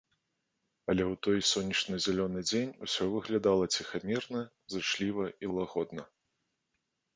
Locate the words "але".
0.93-1.03